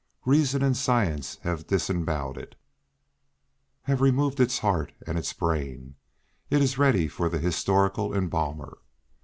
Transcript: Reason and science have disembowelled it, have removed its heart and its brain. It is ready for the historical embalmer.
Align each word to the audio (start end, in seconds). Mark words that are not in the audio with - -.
Reason 0.25 0.63
and 0.63 0.75
science 0.75 1.35
have 1.43 1.67
disembowelled 1.67 2.35
it, 2.35 2.55
have 3.83 4.01
removed 4.01 4.39
its 4.39 4.57
heart 4.57 4.93
and 5.05 5.15
its 5.15 5.31
brain. 5.31 5.93
It 6.49 6.59
is 6.59 6.79
ready 6.79 7.07
for 7.07 7.29
the 7.29 7.37
historical 7.37 8.11
embalmer. 8.15 8.79